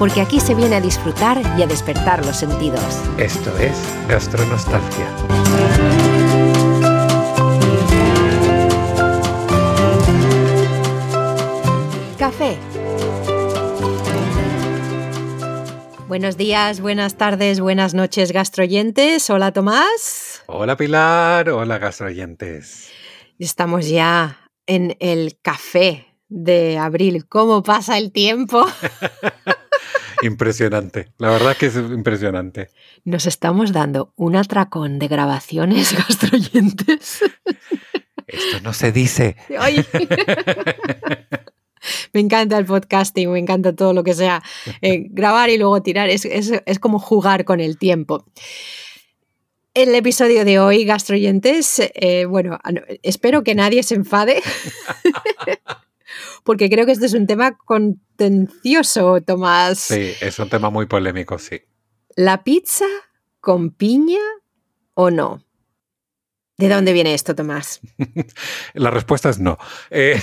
porque 0.00 0.22
aquí 0.22 0.40
se 0.40 0.54
viene 0.54 0.76
a 0.76 0.80
disfrutar 0.80 1.42
y 1.58 1.62
a 1.62 1.66
despertar 1.66 2.24
los 2.24 2.34
sentidos. 2.34 2.82
Esto 3.18 3.54
es 3.58 3.76
Gastronostalgia. 4.08 5.06
Café. 12.18 12.56
Buenos 16.08 16.38
días, 16.38 16.80
buenas 16.80 17.16
tardes, 17.16 17.60
buenas 17.60 17.92
noches, 17.92 18.32
gastroyentes. 18.32 19.28
Hola, 19.28 19.52
Tomás. 19.52 20.42
Hola, 20.46 20.78
Pilar. 20.78 21.50
Hola, 21.50 21.76
gastroyentes. 21.76 22.90
Estamos 23.38 23.86
ya 23.86 24.50
en 24.66 24.96
el 24.98 25.38
café 25.42 26.06
de 26.30 26.78
abril. 26.78 27.26
¿Cómo 27.28 27.62
pasa 27.62 27.98
el 27.98 28.12
tiempo? 28.12 28.64
impresionante. 30.22 31.12
La 31.18 31.30
verdad 31.30 31.56
que 31.56 31.66
es 31.66 31.76
impresionante. 31.76 32.70
Nos 33.04 33.26
estamos 33.26 33.72
dando 33.72 34.12
un 34.16 34.36
atracón 34.36 34.98
de 34.98 35.08
grabaciones 35.08 35.94
gastroyentes. 36.08 37.22
Esto 38.26 38.60
no 38.62 38.72
se 38.72 38.92
dice. 38.92 39.36
Me 42.12 42.20
encanta 42.20 42.58
el 42.58 42.66
podcasting, 42.66 43.30
me 43.32 43.38
encanta 43.38 43.74
todo 43.74 43.92
lo 43.92 44.04
que 44.04 44.14
sea 44.14 44.42
eh, 44.82 45.06
grabar 45.10 45.50
y 45.50 45.58
luego 45.58 45.82
tirar. 45.82 46.08
Es, 46.10 46.28
como 46.80 46.98
jugar 46.98 47.44
con 47.44 47.60
el 47.60 47.78
tiempo. 47.78 48.24
El 49.72 49.94
episodio 49.94 50.44
de 50.44 50.58
hoy, 50.58 50.84
gastroyentes, 50.84 51.80
eh, 51.94 52.24
bueno, 52.24 52.58
espero 53.02 53.44
que 53.44 53.54
nadie 53.54 53.82
se 53.84 53.94
enfade, 53.94 54.42
porque 56.44 56.68
creo 56.68 56.86
que 56.86 56.92
este 56.92 57.06
es 57.06 57.14
un 57.14 57.26
tema 57.26 57.56
contencioso, 57.56 59.20
Tomás. 59.20 59.78
Sí, 59.78 60.12
es 60.20 60.38
un 60.38 60.48
tema 60.48 60.70
muy 60.70 60.86
polémico, 60.86 61.38
sí. 61.38 61.62
¿La 62.16 62.44
pizza 62.44 62.86
con 63.40 63.70
piña 63.70 64.20
o 64.94 65.10
no? 65.10 65.44
¿De 66.58 66.68
dónde 66.68 66.92
viene 66.92 67.14
esto, 67.14 67.34
Tomás? 67.34 67.80
La 68.74 68.90
respuesta 68.90 69.30
es 69.30 69.38
no. 69.38 69.56
Eh, 69.90 70.20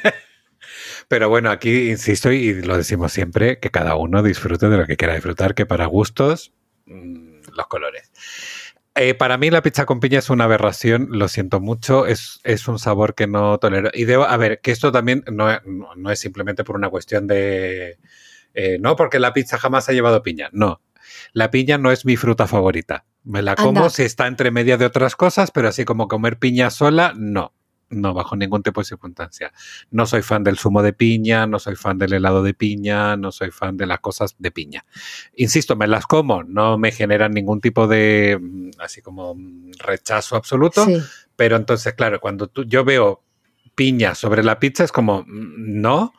pero 1.08 1.28
bueno, 1.28 1.50
aquí 1.50 1.90
insisto 1.90 2.32
y 2.32 2.62
lo 2.62 2.76
decimos 2.76 3.12
siempre, 3.12 3.60
que 3.60 3.70
cada 3.70 3.94
uno 3.94 4.22
disfrute 4.24 4.68
de 4.68 4.76
lo 4.76 4.86
que 4.86 4.96
quiera 4.96 5.14
disfrutar, 5.14 5.54
que 5.54 5.66
para 5.66 5.86
gustos, 5.86 6.52
mm, 6.86 7.42
los 7.54 7.66
colores. 7.68 8.10
Eh, 9.02 9.14
para 9.14 9.38
mí 9.38 9.48
la 9.48 9.62
pizza 9.62 9.86
con 9.86 9.98
piña 9.98 10.18
es 10.18 10.28
una 10.28 10.44
aberración, 10.44 11.08
lo 11.10 11.26
siento 11.28 11.58
mucho, 11.58 12.04
es, 12.04 12.38
es 12.44 12.68
un 12.68 12.78
sabor 12.78 13.14
que 13.14 13.26
no 13.26 13.56
tolero. 13.56 13.88
Y 13.94 14.04
debo, 14.04 14.24
a 14.24 14.36
ver, 14.36 14.60
que 14.60 14.72
esto 14.72 14.92
también 14.92 15.24
no, 15.32 15.48
no, 15.96 16.10
es 16.10 16.20
simplemente 16.20 16.64
por 16.64 16.76
una 16.76 16.90
cuestión 16.90 17.26
de... 17.26 17.98
Eh, 18.52 18.76
no, 18.78 18.96
porque 18.96 19.18
la 19.18 19.32
pizza 19.32 19.56
jamás 19.56 19.88
ha 19.88 19.92
llevado 19.92 20.22
piña, 20.22 20.50
no. 20.52 20.82
La 21.32 21.50
piña 21.50 21.78
no 21.78 21.90
es 21.90 22.04
mi 22.04 22.18
fruta 22.18 22.46
favorita. 22.46 23.06
Me 23.24 23.40
la 23.40 23.56
como 23.56 23.88
si 23.88 24.02
está 24.02 24.26
entre 24.26 24.50
media 24.50 24.76
de 24.76 24.84
otras 24.84 25.16
cosas, 25.16 25.50
pero 25.50 25.68
así 25.68 25.86
como 25.86 26.06
comer 26.06 26.38
piña 26.38 26.68
sola, 26.68 27.14
no. 27.16 27.54
No, 27.90 28.14
bajo 28.14 28.36
ningún 28.36 28.62
tipo 28.62 28.80
de 28.80 28.84
circunstancia. 28.84 29.52
No 29.90 30.06
soy 30.06 30.22
fan 30.22 30.44
del 30.44 30.58
zumo 30.58 30.82
de 30.82 30.92
piña, 30.92 31.46
no 31.46 31.58
soy 31.58 31.74
fan 31.74 31.98
del 31.98 32.12
helado 32.12 32.42
de 32.42 32.54
piña, 32.54 33.16
no 33.16 33.32
soy 33.32 33.50
fan 33.50 33.76
de 33.76 33.86
las 33.86 33.98
cosas 33.98 34.36
de 34.38 34.50
piña. 34.52 34.84
Insisto, 35.34 35.74
me 35.74 35.88
las 35.88 36.06
como, 36.06 36.44
no 36.44 36.78
me 36.78 36.92
generan 36.92 37.32
ningún 37.32 37.60
tipo 37.60 37.88
de, 37.88 38.38
mm, 38.40 38.70
así 38.78 39.02
como, 39.02 39.34
mm, 39.34 39.72
rechazo 39.78 40.36
absoluto, 40.36 40.86
pero 41.34 41.56
entonces, 41.56 41.94
claro, 41.94 42.20
cuando 42.20 42.46
tú, 42.46 42.64
yo 42.64 42.84
veo 42.84 43.24
piña 43.74 44.14
sobre 44.14 44.44
la 44.44 44.60
pizza 44.60 44.84
es 44.84 44.92
como, 44.92 45.22
mm, 45.22 45.80
no, 45.80 46.12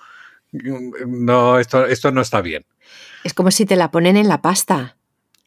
no, 1.08 1.60
esto, 1.60 1.86
esto 1.86 2.12
no 2.12 2.22
está 2.22 2.42
bien. 2.42 2.66
Es 3.24 3.34
como 3.34 3.52
si 3.52 3.66
te 3.66 3.76
la 3.76 3.92
ponen 3.92 4.18
en 4.18 4.28
la 4.28 4.42
pasta. 4.42 4.98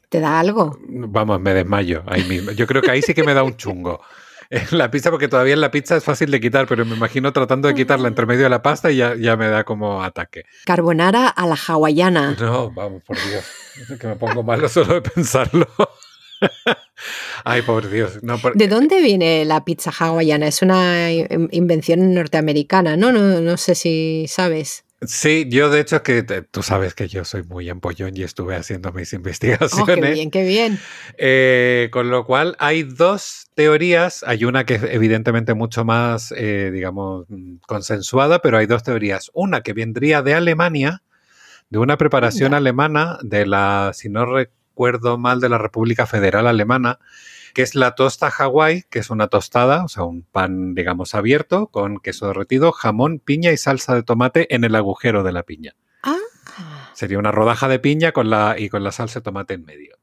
¿Te 0.09 0.21
da 0.21 0.39
algo? 0.39 0.79
Vamos, 0.89 1.41
me 1.41 1.55
desmayo 1.55 2.05
ahí 2.07 2.23
mismo. 2.25 2.53
Yo 2.53 2.67
creo 2.67 2.81
que 2.81 2.91
ahí 2.91 3.03
sí 3.03 3.15
que 3.15 3.25
me 3.25 3.35
da 3.35 3.43
un 3.43 3.57
chungo. 3.57 4.01
la 4.71 4.91
pizza, 4.91 5.11
porque 5.11 5.29
todavía 5.29 5.55
en 5.55 5.61
la 5.61 5.71
pizza 5.71 5.97
es 5.97 6.05
fácil 6.05 6.31
de 6.31 6.41
quitar, 6.41 6.67
pero 6.67 6.85
me 6.85 6.97
imagino 6.97 7.33
tratando 7.33 7.69
de 7.69 7.75
quitarla 7.75 8.09
entre 8.09 8.27
medio 8.27 8.45
de 8.45 8.51
la 8.51 8.63
pasta 8.63 8.91
y 8.91 8.97
ya, 8.97 9.15
ya 9.15 9.37
me 9.37 9.49
da 9.49 9.65
como 9.65 10.03
ataque. 10.03 10.45
Carbonara 10.65 11.29
a 11.29 11.47
la 11.47 11.57
hawaiana. 11.57 12.37
No, 12.39 12.71
vamos, 12.71 13.03
por 13.03 13.17
Dios. 13.17 13.45
que 13.99 14.07
me 14.07 14.17
pongo 14.17 14.43
malo 14.43 14.69
solo 14.69 14.95
de 14.95 15.03
pensarlo. 15.03 15.67
Ay, 17.45 17.63
por 17.63 17.91
Dios. 17.91 18.19
¿De 18.55 18.69
dónde 18.69 19.01
viene 19.01 19.45
la 19.45 19.65
pizza 19.65 19.91
hawaiana? 19.91 20.47
Es 20.47 20.63
una 20.63 21.11
invención 21.11 22.15
norteamericana, 22.15 22.97
¿no? 22.97 23.13
No, 23.13 23.41
no 23.41 23.57
sé 23.57 23.75
si 23.75 24.27
sabes. 24.29 24.84
Sí, 25.07 25.47
yo 25.49 25.71
de 25.71 25.81
hecho 25.81 26.03
que 26.03 26.23
tú 26.23 26.63
sabes 26.63 26.95
que 26.95 27.09
yo 27.09 27.25
soy 27.25 27.43
muy 27.43 27.69
empollón 27.69 28.17
y 28.17 28.23
estuve 28.23 28.57
haciendo 28.57 28.93
mis 28.93 29.13
investigaciones. 29.13 29.75
Oh, 29.85 29.87
qué 29.87 30.13
bien, 30.13 30.31
qué 30.31 30.45
bien. 30.45 30.79
Eh, 31.19 31.89
con 31.93 32.11
lo 32.11 32.25
cual 32.25 32.57
hay 32.59 32.83
dos 32.83 33.49
teorías. 33.55 34.25
Hay 34.27 34.45
una 34.45 34.65
que 34.65 34.75
es 34.75 34.83
evidentemente 34.85 35.55
mucho 35.55 35.85
más, 35.85 36.33
eh, 36.37 36.71
digamos, 36.73 37.27
consensuada, 37.67 38.41
pero 38.41 38.59
hay 38.59 38.67
dos 38.67 38.83
teorías. 38.83 39.31
Una 39.35 39.63
que 39.63 39.73
vendría 39.73 40.23
de 40.23 40.35
Alemania, 40.35 41.03
de 41.71 41.79
una 41.79 41.97
preparación 41.97 42.55
alemana 42.55 43.19
de 43.23 43.47
la, 43.47 43.93
si 43.95 44.09
no 44.09 44.27
recuerdo 44.27 45.19
mal, 45.19 45.41
de 45.41 45.49
la 45.49 45.59
República 45.59 46.07
Federal 46.07 46.47
Alemana, 46.47 46.99
que 47.55 47.63
es 47.63 47.75
la 47.75 47.95
tosta 47.95 48.31
Hawái, 48.31 48.83
que 48.91 48.99
es 48.99 49.11
una 49.11 49.29
tostada, 49.29 49.85
o 49.85 49.89
sea, 49.89 50.03
un 50.03 50.23
pan, 50.23 50.75
digamos, 50.75 51.15
abierto 51.15 51.69
con 51.69 52.01
queso 52.01 52.27
derretido, 52.27 52.73
jamón, 52.73 53.21
piña 53.21 53.53
y 53.53 53.57
salsa 53.57 53.95
de 53.95 54.03
tomate 54.03 54.53
en 54.55 54.65
el 54.65 54.75
agujero 54.75 55.23
de 55.23 55.33
la 55.33 55.45
piña. 55.45 55.75
Ah. 56.03 56.19
Sería 56.95 57.19
una 57.19 57.31
rodaja 57.31 57.69
de 57.69 57.79
piña 57.79 58.13
con 58.13 58.29
la, 58.29 58.57
y 58.59 58.69
con 58.69 58.83
la 58.83 58.93
salsa 58.93 59.21
de 59.21 59.25
tomate 59.25 59.55
en 59.55 59.65
medio. 59.65 59.97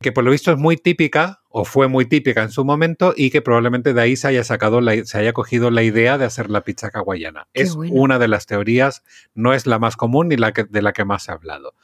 Que 0.00 0.10
por 0.10 0.24
lo 0.24 0.30
visto 0.30 0.50
es 0.50 0.58
muy 0.58 0.76
típica, 0.76 1.42
o 1.50 1.64
fue 1.64 1.86
muy 1.86 2.06
típica 2.06 2.42
en 2.42 2.50
su 2.50 2.64
momento, 2.64 3.12
y 3.14 3.30
que 3.30 3.42
probablemente 3.42 3.92
de 3.92 4.00
ahí 4.00 4.16
se 4.16 4.28
haya 4.28 4.44
sacado, 4.44 4.80
se 5.04 5.18
haya 5.18 5.32
cogido 5.34 5.70
la 5.70 5.82
idea 5.82 6.16
de 6.16 6.24
hacer 6.24 6.50
la 6.50 6.62
pizza 6.62 6.90
hawaiana. 6.92 7.46
es 7.52 7.76
una 7.76 8.18
de 8.18 8.28
las 8.28 8.46
teorías, 8.46 9.02
no 9.34 9.52
es 9.52 9.66
la 9.66 9.78
más 9.78 9.96
común 9.96 10.28
ni 10.28 10.36
la 10.36 10.52
que, 10.52 10.64
de 10.64 10.82
la 10.82 10.92
que 10.92 11.04
más 11.04 11.24
se 11.24 11.32
ha 11.32 11.34
hablado. 11.34 11.74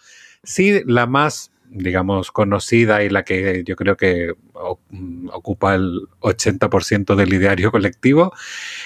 Sí, 0.43 0.83
la 0.87 1.07
más 1.07 1.53
digamos, 1.73 2.31
conocida 2.31 3.03
y 3.03 3.09
la 3.09 3.25
que 3.25 3.65
yo 3.65 3.77
creo 3.77 3.97
que 3.97 4.35
mm, 4.91 5.29
ocupa 5.33 5.75
el 5.75 6.03
80% 6.21 7.15
del 7.17 7.33
ideario 7.33 7.71
colectivo, 7.71 8.33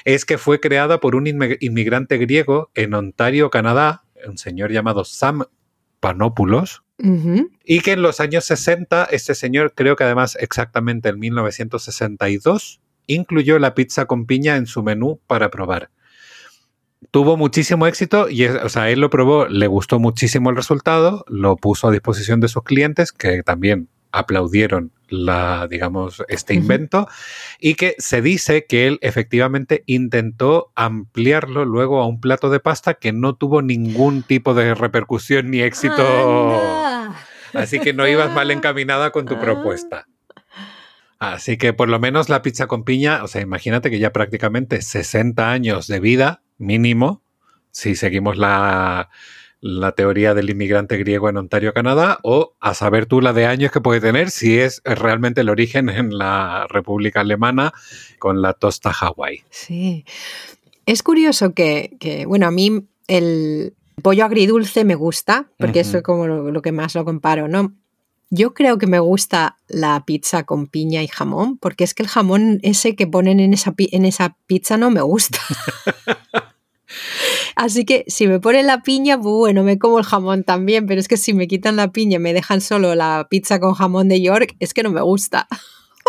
es 0.05 0.25
que 0.25 0.39
fue 0.39 0.61
creada 0.61 1.01
por 1.01 1.17
un 1.17 1.27
inmigrante 1.27 2.17
griego 2.19 2.71
en 2.75 2.95
Ontario, 2.95 3.51
Canadá, 3.51 4.05
un 4.27 4.39
señor 4.39 4.73
llamado 4.73 5.05
Sam 5.05 5.45
Panopoulos, 6.01 6.83
y 7.65 7.81
que 7.81 7.93
en 7.93 8.01
los 8.01 8.21
años 8.21 8.47
60, 8.47 9.09
este 9.11 9.35
señor, 9.35 9.75
creo 9.75 9.97
que 9.97 10.05
además 10.05 10.37
exactamente 10.41 11.11
en 11.11 11.19
1962, 11.19 12.81
incluyó 13.07 13.59
la 13.59 13.75
pizza 13.75 14.07
con 14.07 14.25
piña 14.25 14.57
en 14.57 14.67
su 14.67 14.83
menú 14.83 15.21
para 15.27 15.51
probar 15.51 15.91
tuvo 17.11 17.37
muchísimo 17.37 17.87
éxito 17.87 18.29
y, 18.29 18.47
o 18.47 18.69
sea, 18.69 18.91
él 18.91 19.01
lo 19.01 19.11
probó, 19.11 19.47
le 19.47 19.67
gustó 19.67 19.99
muchísimo 19.99 20.51
el 20.51 20.57
resultado, 20.57 21.25
lo 21.29 21.57
puso 21.57 21.89
a 21.89 21.93
disposición 21.93 22.41
de 22.41 22.49
sus 22.49 22.63
clientes 22.63 23.13
que 23.13 23.43
también 23.43 23.89
aplaudieron 24.13 24.93
la, 25.09 25.69
digamos, 25.69 26.23
este 26.29 26.55
invento 26.55 27.07
y 27.61 27.75
que 27.75 27.95
se 27.99 28.23
dice 28.23 28.67
que 28.67 28.87
él 28.87 28.99
efectivamente 29.03 29.85
intentó 29.87 30.73
ampliarlo 30.75 31.65
luego 31.65 32.01
a 32.01 32.07
un 32.07 32.21
plato 32.21 32.51
de 32.51 32.61
pasta 32.61 32.95
que 32.95 33.13
no 33.13 33.37
tuvo 33.37 33.63
ningún 33.63 34.23
tipo 34.23 34.55
de 34.55 34.75
repercusión 34.75 35.51
ni 35.51 35.61
éxito. 35.61 36.03
Así 37.53 37.79
que 37.79 37.93
no 37.93 38.07
ibas 38.07 38.33
mal 38.33 38.51
encaminada 38.51 39.11
con 39.13 39.27
tu 39.27 39.35
ah. 39.35 39.41
propuesta. 39.41 40.07
Así 41.19 41.57
que 41.57 41.73
por 41.73 41.89
lo 41.89 41.99
menos 41.99 42.29
la 42.29 42.43
pizza 42.43 42.67
con 42.67 42.85
piña, 42.85 43.25
o 43.25 43.29
sea, 43.29 43.41
imagínate 43.41 43.91
que 43.91 43.99
ya 43.99 44.13
prácticamente 44.13 44.83
60 44.83 45.51
años 45.51 45.87
de 45.87 46.01
vida 46.01 46.43
mínimo, 46.59 47.23
si 47.71 47.95
seguimos 47.95 48.37
la, 48.39 49.11
teoría 49.97 50.35
del 50.35 50.51
inmigrante 50.51 50.97
griego 50.97 51.29
en 51.29 51.37
Ontario, 51.37 51.75
Canadá, 51.75 52.19
o 52.23 52.55
a 52.61 52.75
saber 52.75 53.07
tú 53.07 53.21
la 53.21 53.33
de 53.33 53.47
años 53.47 53.73
que 53.73 53.81
puede 53.81 54.01
tener 54.01 54.31
si 54.31 54.59
es 54.59 54.81
realmente 54.85 55.41
el 55.41 55.49
origen 55.49 55.89
en 55.89 56.17
la 56.17 56.67
República 56.69 57.21
Alemana 57.21 57.73
con 58.19 58.43
la 58.43 58.53
tosta 58.53 58.93
Hawái. 58.93 59.43
Sí. 59.51 60.05
Es 60.87 61.03
curioso 61.03 61.53
que, 61.53 62.25
bueno, 62.29 62.47
a 62.47 62.51
mí 62.51 62.87
el 63.09 63.75
pollo 64.03 64.25
agridulce 64.25 64.85
me 64.85 64.95
gusta, 64.95 65.51
porque 65.59 65.81
eso 65.81 65.99
es 65.99 66.03
como 66.03 66.27
lo, 66.27 66.63
que 66.63 66.73
más 66.73 66.95
lo 66.95 67.05
comparo, 67.05 67.49
¿no? 67.49 67.75
Yo 68.31 68.55
creo 68.55 68.77
que 68.79 68.87
me 68.87 68.99
gusta 68.99 69.57
la 69.69 70.05
pizza 70.05 70.45
con 70.45 70.67
piña 70.67 71.03
y 71.03 71.09
jamón, 71.09 71.59
porque 71.59 71.85
es 71.85 71.95
que 71.95 72.03
el 72.03 72.09
jamón 72.09 72.59
ese 72.63 72.97
que 72.97 73.07
ponen 73.07 73.39
en 73.39 73.55
esa, 73.55 73.75
en 73.79 74.05
esa 74.05 74.37
pizza 74.47 74.77
no 74.77 74.91
me 74.91 75.01
gusta. 75.01 75.39
Así 77.57 77.85
que 77.85 78.05
si 78.09 78.27
me 78.27 78.41
ponen 78.41 78.67
la 78.67 78.83
piña, 78.83 79.17
pues 79.17 79.33
bueno, 79.33 79.63
me 79.63 79.79
como 79.79 79.99
el 79.99 80.05
jamón 80.05 80.45
también, 80.45 80.87
pero 80.87 81.01
es 81.01 81.09
que 81.09 81.17
si 81.17 81.35
me 81.35 81.49
quitan 81.49 81.77
la 81.77 81.93
piña 81.93 82.17
y 82.17 82.21
me 82.21 82.33
dejan 82.33 82.61
solo 82.61 82.95
la 82.95 83.29
pizza 83.31 83.61
con 83.61 83.75
jamón 83.75 84.09
de 84.09 84.21
York, 84.21 84.57
es 84.61 84.75
que 84.75 84.83
no 84.83 84.91
me 84.91 85.03
gusta. 85.03 85.49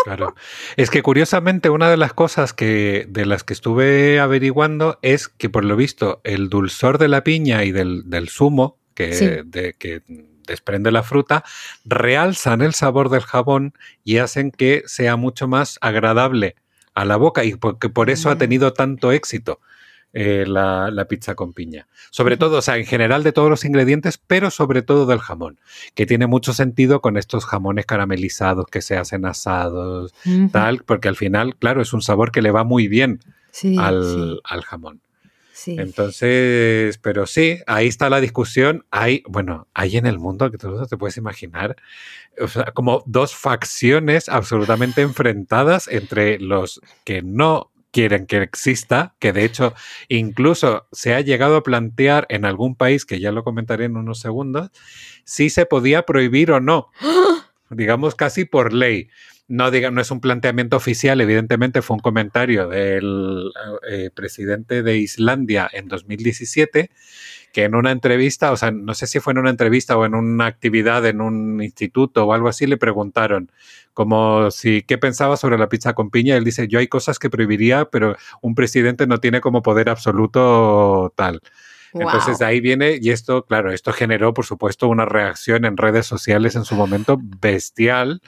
Claro. 0.04 0.36
Es 0.76 0.90
que 0.90 1.02
curiosamente 1.02 1.70
una 1.70 1.90
de 1.90 1.96
las 1.96 2.12
cosas 2.12 2.52
que 2.52 3.06
de 3.08 3.26
las 3.26 3.42
que 3.42 3.52
estuve 3.52 4.20
averiguando 4.20 5.00
es 5.02 5.26
que 5.26 5.50
por 5.50 5.64
lo 5.64 5.74
visto 5.74 6.20
el 6.22 6.48
dulzor 6.48 6.98
de 6.98 7.08
la 7.08 7.24
piña 7.24 7.64
y 7.64 7.72
del, 7.72 8.28
zumo 8.28 8.78
que, 8.94 9.42
de, 9.44 9.74
que 9.74 10.02
desprende 10.48 10.90
la 10.90 11.04
fruta 11.04 11.44
realzan 11.84 12.62
el 12.62 12.74
sabor 12.74 13.08
del 13.08 13.22
jabón 13.22 13.74
y 14.04 14.18
hacen 14.18 14.50
que 14.50 14.82
sea 14.86 15.16
mucho 15.16 15.46
más 15.46 15.78
agradable 15.80 16.56
a 16.94 17.04
la 17.04 17.16
boca 17.16 17.44
y 17.44 17.54
porque 17.54 17.88
por 17.88 18.10
eso 18.10 18.30
ha 18.30 18.38
tenido 18.38 18.72
tanto 18.72 19.12
éxito. 19.12 19.60
Eh, 20.14 20.46
la, 20.46 21.06
pizza 21.06 21.34
con 21.34 21.52
piña. 21.52 21.86
Sobre 22.10 22.38
todo, 22.38 22.58
o 22.58 22.62
sea, 22.62 22.78
en 22.78 22.86
general 22.86 23.22
de 23.22 23.32
todos 23.32 23.50
los 23.50 23.66
ingredientes, 23.66 24.16
pero 24.16 24.50
sobre 24.50 24.80
todo 24.80 25.04
del 25.04 25.18
jamón, 25.18 25.60
que 25.94 26.06
tiene 26.06 26.26
mucho 26.26 26.54
sentido 26.54 27.02
con 27.02 27.18
estos 27.18 27.44
jamones 27.44 27.84
caramelizados 27.84 28.66
que 28.66 28.80
se 28.80 28.96
hacen 28.96 29.26
asados, 29.26 30.14
tal, 30.50 30.82
porque 30.84 31.08
al 31.08 31.16
final, 31.16 31.56
claro, 31.56 31.82
es 31.82 31.92
un 31.92 32.00
sabor 32.00 32.32
que 32.32 32.40
le 32.40 32.50
va 32.50 32.64
muy 32.64 32.88
bien 32.88 33.20
al, 33.76 34.40
jamón. 34.64 35.02
Entonces, 35.66 36.98
pero 36.98 37.26
sí, 37.26 37.58
ahí 37.66 37.88
está 37.88 38.10
la 38.10 38.20
discusión. 38.20 38.84
Hay, 38.90 39.22
bueno, 39.26 39.66
hay 39.74 39.96
en 39.96 40.06
el 40.06 40.18
mundo 40.18 40.50
que 40.50 40.58
tú 40.58 40.86
te 40.86 40.96
puedes 40.96 41.16
imaginar, 41.16 41.76
o 42.40 42.48
sea, 42.48 42.66
como 42.72 43.02
dos 43.06 43.34
facciones 43.34 44.28
absolutamente 44.28 45.02
enfrentadas 45.02 45.88
entre 45.88 46.38
los 46.38 46.80
que 47.04 47.22
no 47.22 47.70
quieren 47.90 48.26
que 48.26 48.42
exista, 48.42 49.14
que 49.18 49.32
de 49.32 49.44
hecho 49.44 49.74
incluso 50.08 50.86
se 50.92 51.14
ha 51.14 51.20
llegado 51.20 51.56
a 51.56 51.62
plantear 51.62 52.26
en 52.28 52.44
algún 52.44 52.76
país, 52.76 53.04
que 53.04 53.20
ya 53.20 53.32
lo 53.32 53.44
comentaré 53.44 53.86
en 53.86 53.96
unos 53.96 54.20
segundos, 54.20 54.70
si 55.24 55.50
se 55.50 55.66
podía 55.66 56.04
prohibir 56.04 56.52
o 56.52 56.60
no, 56.60 56.90
digamos 57.70 58.14
casi 58.14 58.44
por 58.44 58.72
ley. 58.72 59.08
No, 59.48 59.70
diga, 59.70 59.90
no 59.90 60.00
es 60.00 60.10
un 60.10 60.20
planteamiento 60.20 60.76
oficial, 60.76 61.20
evidentemente 61.20 61.80
fue 61.80 61.94
un 61.94 62.00
comentario 62.00 62.68
del 62.68 63.50
eh, 63.90 64.10
presidente 64.14 64.82
de 64.82 64.98
Islandia 64.98 65.68
en 65.72 65.88
2017 65.88 66.90
que 67.52 67.64
en 67.64 67.74
una 67.74 67.90
entrevista, 67.90 68.52
o 68.52 68.56
sea, 68.56 68.70
no 68.70 68.94
sé 68.94 69.06
si 69.06 69.20
fue 69.20 69.32
en 69.32 69.38
una 69.38 69.50
entrevista 69.50 69.96
o 69.96 70.04
en 70.04 70.14
una 70.14 70.46
actividad 70.46 71.06
en 71.06 71.20
un 71.20 71.62
instituto 71.62 72.26
o 72.26 72.32
algo 72.32 72.48
así, 72.48 72.66
le 72.66 72.76
preguntaron 72.76 73.50
como 73.94 74.50
si 74.50 74.82
qué 74.82 74.98
pensaba 74.98 75.36
sobre 75.36 75.58
la 75.58 75.68
pizza 75.68 75.94
con 75.94 76.10
piña. 76.10 76.36
Él 76.36 76.44
dice, 76.44 76.68
yo 76.68 76.78
hay 76.78 76.88
cosas 76.88 77.18
que 77.18 77.30
prohibiría, 77.30 77.86
pero 77.86 78.16
un 78.42 78.54
presidente 78.54 79.06
no 79.06 79.18
tiene 79.18 79.40
como 79.40 79.62
poder 79.62 79.88
absoluto 79.88 81.12
tal. 81.16 81.40
Entonces 81.94 82.38
de 82.38 82.44
ahí 82.44 82.60
viene, 82.60 82.98
y 83.00 83.10
esto, 83.10 83.44
claro, 83.44 83.72
esto 83.72 83.92
generó, 83.92 84.34
por 84.34 84.44
supuesto, 84.44 84.88
una 84.88 85.06
reacción 85.06 85.64
en 85.64 85.76
redes 85.76 86.06
sociales 86.06 86.54
en 86.54 86.64
su 86.64 86.74
momento 86.74 87.18
bestial, 87.40 88.20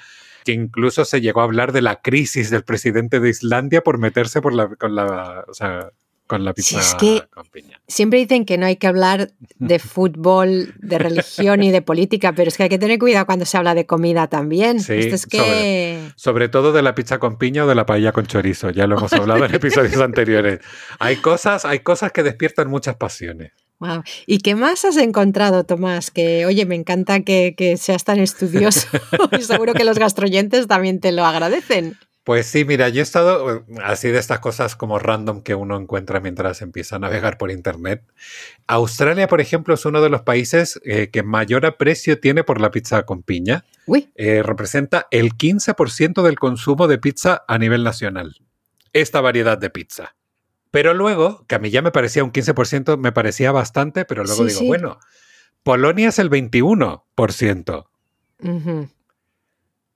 que 0.44 0.52
incluso 0.52 1.04
se 1.04 1.20
llegó 1.20 1.40
a 1.40 1.44
hablar 1.44 1.72
de 1.72 1.82
la 1.82 2.00
crisis 2.00 2.50
del 2.50 2.64
presidente 2.64 3.20
de 3.20 3.30
Islandia 3.30 3.82
por 3.82 3.98
meterse 3.98 4.40
por 4.40 4.54
la, 4.54 4.68
con 4.76 4.94
la, 4.94 5.44
o 5.48 5.54
sea, 5.54 5.90
con 6.30 6.44
la 6.44 6.54
pizza 6.54 6.78
es 6.78 6.94
que 6.94 7.24
con 7.28 7.44
piña. 7.46 7.80
Siempre 7.88 8.20
dicen 8.20 8.44
que 8.44 8.56
no 8.56 8.64
hay 8.64 8.76
que 8.76 8.86
hablar 8.86 9.32
de 9.58 9.78
fútbol, 9.80 10.74
de 10.78 10.98
religión 11.00 11.64
y 11.64 11.72
de 11.72 11.82
política, 11.82 12.32
pero 12.32 12.46
es 12.46 12.56
que 12.56 12.62
hay 12.62 12.68
que 12.68 12.78
tener 12.78 13.00
cuidado 13.00 13.26
cuando 13.26 13.44
se 13.44 13.56
habla 13.56 13.74
de 13.74 13.84
comida 13.84 14.28
también. 14.28 14.78
Sí, 14.78 14.92
es 14.92 15.26
que... 15.26 15.98
sobre, 16.14 16.48
todo 16.48 16.70
de 16.70 16.82
la 16.82 16.94
pizza 16.94 17.18
con 17.18 17.36
piña 17.36 17.64
o 17.64 17.66
de 17.66 17.74
la 17.74 17.84
paella 17.84 18.12
con 18.12 18.26
chorizo, 18.26 18.70
ya 18.70 18.86
lo 18.86 18.96
hemos 18.96 19.12
hablado 19.12 19.44
en 19.44 19.52
episodios 19.56 20.00
anteriores. 20.00 20.60
Hay 21.00 21.16
cosas, 21.16 21.64
hay 21.64 21.80
cosas 21.80 22.12
que 22.12 22.22
despiertan 22.22 22.68
muchas 22.68 22.94
pasiones. 22.94 23.50
Wow. 23.80 24.02
¿Y 24.26 24.38
qué 24.38 24.54
más 24.54 24.84
has 24.84 24.98
encontrado, 24.98 25.64
Tomás? 25.64 26.10
Que, 26.10 26.46
oye, 26.46 26.66
me 26.66 26.74
encanta 26.74 27.20
que, 27.20 27.54
que 27.56 27.76
seas 27.78 28.04
tan 28.04 28.20
estudioso 28.20 28.86
y 29.38 29.42
seguro 29.42 29.72
que 29.74 29.84
los 29.84 29.98
gastroyentes 29.98 30.66
también 30.66 31.00
te 31.00 31.12
lo 31.12 31.24
agradecen. 31.24 31.96
Pues 32.22 32.46
sí, 32.46 32.66
mira, 32.66 32.90
yo 32.90 33.00
he 33.00 33.02
estado 33.02 33.56
eh, 33.56 33.62
así 33.82 34.08
de 34.08 34.18
estas 34.18 34.40
cosas 34.40 34.76
como 34.76 34.98
random 34.98 35.42
que 35.42 35.54
uno 35.54 35.78
encuentra 35.78 36.20
mientras 36.20 36.60
empieza 36.60 36.96
a 36.96 36.98
navegar 36.98 37.38
por 37.38 37.50
Internet. 37.50 38.04
Australia, 38.66 39.26
por 39.26 39.40
ejemplo, 39.40 39.74
es 39.74 39.84
uno 39.86 40.02
de 40.02 40.10
los 40.10 40.22
países 40.22 40.78
eh, 40.84 41.08
que 41.10 41.22
mayor 41.22 41.64
aprecio 41.64 42.20
tiene 42.20 42.44
por 42.44 42.60
la 42.60 42.70
pizza 42.70 43.04
con 43.04 43.22
piña. 43.22 43.64
Eh, 44.14 44.42
representa 44.42 45.08
el 45.10 45.32
15% 45.32 46.22
del 46.22 46.38
consumo 46.38 46.86
de 46.86 46.98
pizza 46.98 47.42
a 47.48 47.58
nivel 47.58 47.82
nacional. 47.82 48.36
Esta 48.92 49.20
variedad 49.20 49.56
de 49.56 49.70
pizza. 49.70 50.14
Pero 50.70 50.94
luego, 50.94 51.44
que 51.48 51.56
a 51.56 51.58
mí 51.58 51.70
ya 51.70 51.82
me 51.82 51.90
parecía 51.90 52.22
un 52.24 52.32
15%, 52.32 52.96
me 52.96 53.12
parecía 53.12 53.50
bastante, 53.52 54.04
pero 54.04 54.24
luego 54.24 54.44
digo, 54.44 54.62
bueno, 54.64 54.98
Polonia 55.62 56.08
es 56.08 56.18
el 56.18 56.30
21%. 56.30 57.86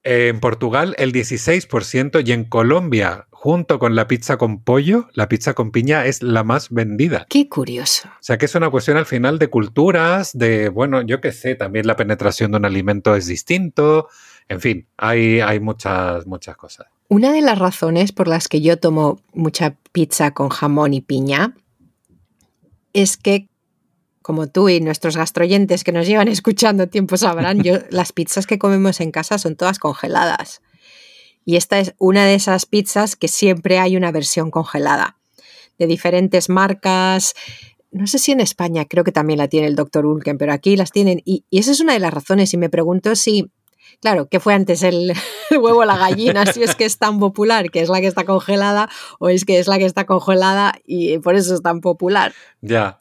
En 0.07 0.41
Portugal 0.41 0.95
el 0.99 1.13
16% 1.13 2.29
y 2.29 2.33
en 2.33 2.45
Colombia, 2.45 3.27
junto 3.31 3.79
con 3.79 3.95
la 3.95 4.07
pizza 4.07 4.37
con 4.37 4.63
pollo, 4.63 5.09
la 5.15 5.29
pizza 5.29 5.55
con 5.55 5.71
piña 5.71 6.05
es 6.05 6.23
la 6.23 6.45
más 6.45 6.69
vendida. 6.71 7.27
Qué 7.31 7.49
curioso. 7.49 8.09
O 8.09 8.23
sea 8.23 8.37
que 8.37 8.45
es 8.45 8.55
una 8.55 8.69
cuestión 8.69 8.99
al 8.99 9.07
final 9.07 9.39
de 9.39 9.49
culturas, 9.49 10.37
de, 10.37 10.69
bueno, 10.69 11.01
yo 11.01 11.23
qué 11.23 11.33
sé, 11.33 11.55
también 11.55 11.87
la 11.87 11.97
penetración 11.97 12.51
de 12.51 12.59
un 12.59 12.67
alimento 12.67 13.15
es 13.17 13.27
distinto. 13.27 14.09
En 14.49 14.61
fin, 14.61 14.89
hay, 14.99 15.41
hay 15.41 15.59
muchas, 15.61 16.27
muchas 16.27 16.57
cosas. 16.57 16.87
Una 17.15 17.31
de 17.31 17.43
las 17.43 17.61
razones 17.61 18.11
por 18.11 18.27
las 18.27 18.49
que 18.49 18.61
yo 18.61 18.77
tomo 18.77 19.21
mucha 19.33 19.77
pizza 19.93 20.33
con 20.33 20.49
jamón 20.49 20.95
y 20.95 21.01
piña 21.01 21.55
es 22.93 23.17
que 23.17 23.47
como 24.21 24.49
tú 24.49 24.69
y 24.69 24.81
nuestros 24.81 25.17
gastroyentes 25.17 25.85
que 25.85 25.93
nos 25.93 26.09
llevan 26.09 26.27
escuchando 26.37 26.89
tiempo 26.89 27.17
sabrán, 27.17 27.63
yo, 27.63 27.77
las 27.91 28.13
pizzas 28.13 28.49
que 28.49 28.59
comemos 28.59 29.01
en 29.01 29.13
casa 29.13 29.39
son 29.39 29.55
todas 29.55 29.79
congeladas. 29.79 30.61
Y 31.45 31.55
esta 31.55 31.79
es 31.79 31.95
una 31.99 32.27
de 32.27 32.35
esas 32.35 32.67
pizzas 32.67 33.15
que 33.15 33.29
siempre 33.29 33.79
hay 33.79 33.97
una 33.97 34.11
versión 34.11 34.51
congelada, 34.51 35.17
de 35.79 35.87
diferentes 35.87 36.49
marcas. 36.49 37.35
No 37.93 38.09
sé 38.09 38.19
si 38.19 38.33
en 38.33 38.41
España, 38.41 38.87
creo 38.87 39.05
que 39.05 39.13
también 39.13 39.39
la 39.39 39.47
tiene 39.47 39.69
el 39.69 39.77
doctor 39.77 40.05
Ulken, 40.05 40.37
pero 40.37 40.53
aquí 40.53 40.75
las 40.75 40.91
tienen. 40.91 41.23
Y, 41.25 41.45
esa 41.53 41.71
es 41.71 41.79
una 41.79 41.93
de 41.93 42.01
las 42.01 42.13
razones. 42.13 42.53
Y 42.55 42.57
me 42.57 42.71
pregunto 42.71 43.15
si, 43.15 43.53
claro, 44.01 44.29
¿qué 44.29 44.41
fue 44.41 44.55
antes 44.55 44.83
el, 44.83 45.13
el 45.51 45.59
huevo 45.59 45.81
o 45.81 45.85
la 45.85 45.97
gallina? 45.97 46.47
si 46.47 46.63
es 46.63 46.75
que 46.75 46.85
es 46.85 46.99
tan 46.99 47.19
popular, 47.19 47.71
que 47.71 47.81
es 47.81 47.89
la 47.89 48.01
que 48.01 48.07
está 48.07 48.25
congelada, 48.25 48.89
o 49.19 49.29
es 49.29 49.45
que 49.45 49.59
es 49.59 49.69
la 49.69 49.79
que 49.79 49.85
está 49.85 50.07
congelada 50.07 50.75
y 50.85 51.19
por 51.19 51.35
eso 51.37 51.55
es 51.55 51.63
tan 51.63 51.81
popular. 51.81 52.33
Ya, 52.61 53.01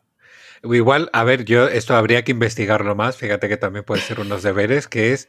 Igual, 0.64 1.10
a 1.12 1.26
ver, 1.26 1.44
yo 1.44 1.68
esto 1.68 1.94
habría 1.94 2.24
que 2.24 2.32
investigarlo 2.32 2.96
más, 2.96 3.18
fíjate 3.18 3.50
que 3.50 3.58
también 3.58 3.84
puede 3.84 4.02
ser 4.02 4.22
unos 4.22 4.44
deberes, 4.44 4.88
que 4.88 5.12
es 5.12 5.28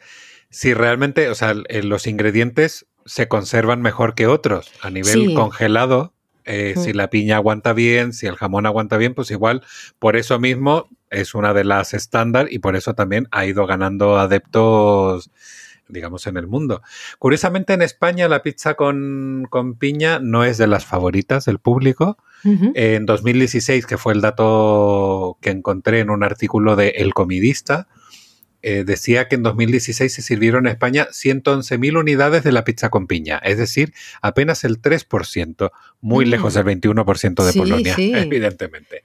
si 0.49 0.75
realmente, 0.75 1.29
o 1.29 1.35
sea, 1.35 1.55
los 1.55 2.07
ingredientes 2.07 2.87
se 3.05 3.27
conservan 3.27 3.83
mejor 3.83 4.15
que 4.15 4.29
otros 4.29 4.71
a 4.81 4.91
nivel 4.91 5.35
congelado. 5.35 6.14
Eh, 6.45 6.75
si 6.77 6.93
la 6.93 7.09
piña 7.09 7.37
aguanta 7.37 7.73
bien, 7.73 8.13
si 8.13 8.27
el 8.27 8.37
jamón 8.37 8.67
aguanta 8.67 8.97
bien, 8.99 9.15
pues 9.15 9.31
igual 9.31 9.63
por 9.99 10.17
eso 10.17 10.39
mismo 10.39 10.89
es 11.11 11.35
una 11.35 11.55
de 11.55 11.65
las 11.65 11.95
estándar 11.95 12.49
y 12.51 12.59
por 12.59 12.77
eso 12.77 12.95
también 12.95 13.29
ha 13.31 13.47
ido 13.47 13.67
ganando 13.67 14.19
adeptos 14.19 15.31
digamos, 15.89 16.27
en 16.27 16.37
el 16.37 16.47
mundo. 16.47 16.83
Curiosamente, 17.19 17.73
en 17.75 17.83
España 17.83 18.29
la 18.29 18.43
pizza 18.43 18.75
con, 18.75 19.49
piña 19.79 20.19
no 20.19 20.45
es 20.45 20.59
de 20.59 20.67
las 20.67 20.85
favoritas 20.85 21.45
del 21.45 21.59
público. 21.59 22.19
En 22.75 23.07
2016, 23.07 23.87
que 23.87 23.97
fue 23.97 24.13
el 24.13 24.21
dato 24.21 25.39
que 25.41 25.49
encontré 25.49 26.01
en 26.01 26.11
un 26.11 26.23
artículo 26.23 26.77
de 26.77 26.91
El 26.91 27.15
Comidista, 27.15 27.89
eh, 28.67 28.83
decía 28.83 29.29
que 29.29 29.35
en 29.35 29.43
2016 29.43 30.11
se 30.11 30.23
sirvieron 30.23 30.67
en 30.67 30.73
España 30.73 31.07
111.000 31.11 32.01
unidades 32.01 32.45
de 32.45 32.51
la 32.51 32.65
pizza 32.65 32.89
con 32.89 33.07
piña, 33.07 33.37
es 33.45 33.59
decir, 33.59 33.93
apenas 34.23 34.65
el 34.65 34.81
3%, 34.81 35.71
muy 36.01 36.25
lejos 36.25 36.55
del 36.55 36.65
21% 36.65 37.45
de 37.45 37.53
Polonia, 37.53 37.95
evidentemente. 37.99 39.05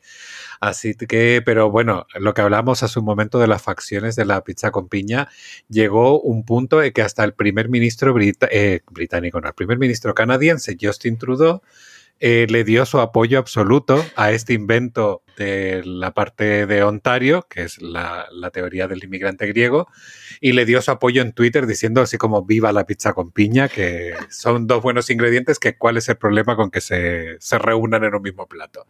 Así 0.62 0.94
que, 0.94 1.42
pero 1.46 1.70
bueno, 1.70 2.08
lo 2.16 2.34
que 2.34 2.42
hablamos 2.42 2.84
hace 2.84 3.00
un 3.00 3.06
momento 3.06 3.38
de 3.40 3.48
las 3.48 3.62
facciones 3.62 4.16
de 4.16 4.24
la 4.24 4.46
pizza 4.46 4.72
con 4.72 4.88
piña, 4.88 5.28
llegó 5.68 6.22
un 6.22 6.46
punto 6.46 6.82
en 6.82 6.94
que 6.94 7.02
hasta 7.02 7.26
el 7.26 7.34
primer 7.34 7.68
ministro 7.68 8.16
eh, 8.18 8.80
británico, 8.90 9.42
no, 9.42 9.50
el 9.50 9.54
primer 9.56 9.78
ministro 9.78 10.14
canadiense, 10.14 10.78
Justin 10.80 11.18
Trudeau, 11.18 11.62
eh, 12.22 12.48
le 12.50 12.66
dio 12.66 12.86
su 12.86 13.00
apoyo 13.00 13.40
absoluto 13.40 14.04
a 14.18 14.32
este 14.32 14.54
invento 14.54 15.24
de 15.38 15.82
la 15.86 16.14
parte 16.14 16.66
de 16.66 16.84
Ontario, 16.84 17.48
que 17.50 17.62
es 17.62 17.82
la, 17.82 18.28
teoría 18.52 18.90
del 18.90 19.04
inmigrante 19.04 19.48
griego, 19.48 19.88
y 20.42 20.52
le 20.52 20.66
dio 20.66 20.82
su 20.82 20.92
apoyo 20.92 21.22
en 21.22 21.32
Twitter 21.32 21.66
diciendo 21.66 22.02
así 22.02 22.18
como 22.18 22.44
viva 22.44 22.74
la 22.74 22.86
pizza 22.86 23.14
con 23.14 23.32
piña, 23.32 23.70
que 23.70 24.14
son 24.30 24.68
dos 24.68 24.84
buenos 24.84 25.10
ingredientes, 25.10 25.60
que 25.60 25.78
cuál 25.78 25.96
es 25.96 26.10
el 26.10 26.18
problema 26.18 26.58
con 26.58 26.72
que 26.72 26.82
se, 26.82 27.38
se 27.40 27.58
reúnan 27.58 28.04
en 28.04 28.14
un 28.14 28.22
mismo 28.22 28.48
plato. 28.48 28.86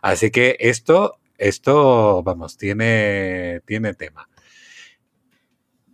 Así 0.00 0.30
que 0.30 0.56
esto, 0.60 1.18
esto, 1.36 2.22
vamos, 2.22 2.56
tiene, 2.58 3.60
tiene 3.66 3.94
tema. 3.94 4.28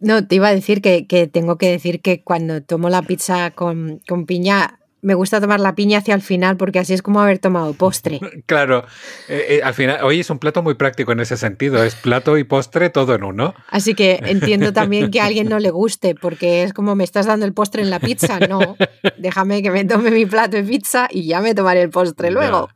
No, 0.01 0.27
te 0.27 0.35
iba 0.35 0.49
a 0.49 0.55
decir 0.55 0.83
que, 0.83 1.07
que, 1.07 1.29
tengo 1.29 1.57
que 1.57 1.71
decir 1.71 2.03
que 2.03 2.23
cuando 2.23 2.63
tomo 2.63 2.91
la 2.91 3.01
pizza 3.01 3.53
con, 3.53 4.03
con 4.07 4.27
piña 4.27 4.81
me 5.05 5.15
gusta 5.15 5.41
tomar 5.41 5.61
la 5.61 5.75
piña 5.75 5.99
hacia 5.99 6.15
el 6.15 6.23
final 6.23 6.57
porque 6.57 6.79
así 6.79 6.95
es 6.95 7.03
como 7.03 7.21
haber 7.21 7.39
tomado 7.39 7.73
postre. 7.75 8.21
Claro, 8.47 8.85
eh, 9.29 9.47
eh, 9.49 9.61
al 9.63 9.75
final, 9.75 10.03
hoy 10.03 10.21
es 10.21 10.31
un 10.31 10.39
plato 10.39 10.63
muy 10.63 10.75
práctico 10.75 11.13
en 11.13 11.21
ese 11.21 11.37
sentido, 11.37 11.83
es 11.83 11.95
plato 11.95 12.37
y 12.37 12.45
postre 12.45 12.91
todo 12.91 13.15
en 13.15 13.25
uno. 13.25 13.55
Así 13.69 13.95
que 13.95 14.19
entiendo 14.25 14.73
también 14.73 15.11
que 15.11 15.21
a 15.21 15.27
alguien 15.27 15.49
no 15.49 15.59
le 15.59 15.71
guste 15.71 16.15
porque 16.15 16.63
es 16.63 16.73
como 16.73 16.95
me 16.95 17.05
estás 17.05 17.27
dando 17.27 17.47
el 17.47 17.53
postre 17.53 17.83
en 17.83 17.91
la 17.91 18.01
pizza, 18.01 18.39
no, 18.41 18.77
déjame 19.19 19.63
que 19.63 19.71
me 19.71 19.85
tome 19.85 20.11
mi 20.11 20.27
plato 20.27 20.57
de 20.57 20.65
pizza 20.65 21.09
y 21.11 21.27
ya 21.27 21.41
me 21.41 21.55
tomaré 21.55 21.83
el 21.83 21.91
postre 21.91 22.31
luego. 22.31 22.69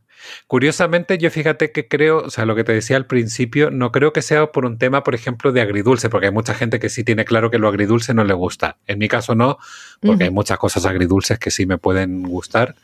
Curiosamente, 0.46 1.18
yo 1.18 1.30
fíjate 1.30 1.72
que 1.72 1.88
creo, 1.88 2.18
o 2.18 2.30
sea, 2.30 2.44
lo 2.44 2.54
que 2.54 2.64
te 2.64 2.72
decía 2.72 2.96
al 2.96 3.06
principio, 3.06 3.70
no 3.70 3.92
creo 3.92 4.12
que 4.12 4.22
sea 4.22 4.50
por 4.52 4.64
un 4.64 4.78
tema, 4.78 5.02
por 5.02 5.14
ejemplo, 5.14 5.52
de 5.52 5.60
agridulce, 5.60 6.08
porque 6.08 6.26
hay 6.26 6.32
mucha 6.32 6.54
gente 6.54 6.78
que 6.78 6.88
sí 6.88 7.04
tiene 7.04 7.24
claro 7.24 7.50
que 7.50 7.58
lo 7.58 7.68
agridulce 7.68 8.14
no 8.14 8.24
le 8.24 8.34
gusta. 8.34 8.78
En 8.86 8.98
mi 8.98 9.08
caso 9.08 9.34
no, 9.34 9.58
porque 10.00 10.24
hay 10.24 10.30
muchas 10.30 10.58
cosas 10.58 10.86
agridulces 10.86 11.38
que 11.38 11.50
sí 11.50 11.66
me 11.66 11.78
pueden 11.78 12.22
gustar. 12.22 12.74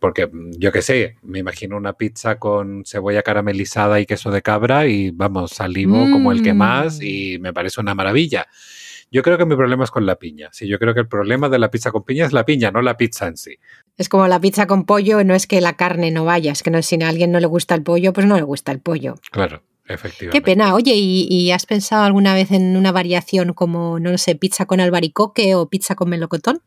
Porque 0.00 0.28
yo 0.58 0.72
qué 0.72 0.82
sé, 0.82 1.16
me 1.22 1.38
imagino 1.38 1.76
una 1.76 1.92
pizza 1.92 2.36
con 2.36 2.82
cebolla 2.84 3.22
caramelizada 3.22 4.00
y 4.00 4.06
queso 4.06 4.32
de 4.32 4.42
cabra 4.42 4.88
y 4.88 5.12
vamos, 5.12 5.52
salivo 5.52 6.10
como 6.10 6.32
el 6.32 6.42
que 6.42 6.54
más 6.54 6.98
mm. 6.98 7.02
y 7.02 7.38
me 7.38 7.52
parece 7.52 7.80
una 7.80 7.94
maravilla. 7.94 8.48
Yo 9.12 9.22
creo 9.22 9.36
que 9.36 9.44
mi 9.44 9.54
problema 9.54 9.84
es 9.84 9.90
con 9.90 10.06
la 10.06 10.16
piña. 10.16 10.48
Sí, 10.52 10.66
yo 10.66 10.78
creo 10.78 10.94
que 10.94 11.00
el 11.00 11.06
problema 11.06 11.50
de 11.50 11.58
la 11.58 11.70
pizza 11.70 11.92
con 11.92 12.02
piña 12.02 12.24
es 12.24 12.32
la 12.32 12.46
piña, 12.46 12.70
no 12.70 12.80
la 12.80 12.96
pizza 12.96 13.26
en 13.26 13.36
sí. 13.36 13.58
Es 13.98 14.08
como 14.08 14.26
la 14.26 14.40
pizza 14.40 14.66
con 14.66 14.84
pollo, 14.84 15.22
no 15.22 15.34
es 15.34 15.46
que 15.46 15.60
la 15.60 15.74
carne 15.74 16.10
no 16.10 16.24
vaya, 16.24 16.52
es 16.52 16.62
que 16.62 16.70
no, 16.70 16.80
si 16.82 17.00
a 17.02 17.08
alguien 17.08 17.30
no 17.30 17.40
le 17.40 17.46
gusta 17.46 17.74
el 17.74 17.82
pollo, 17.82 18.12
pues 18.12 18.26
no 18.26 18.36
le 18.36 18.42
gusta 18.42 18.72
el 18.72 18.80
pollo. 18.80 19.16
Claro, 19.30 19.62
efectivamente. 19.86 20.38
Qué 20.38 20.42
pena. 20.42 20.74
Oye, 20.74 20.94
¿y, 20.94 21.50
has 21.52 21.66
pensado 21.66 22.04
alguna 22.04 22.34
vez 22.34 22.50
en 22.52 22.76
una 22.76 22.90
variación 22.90 23.52
como, 23.52 24.00
no 24.00 24.16
sé, 24.16 24.34
pizza 24.34 24.66
con 24.66 24.80
albaricoque 24.80 25.54
o 25.54 25.68
pizza 25.68 25.94
con 25.94 26.08
melocotón? 26.08 26.62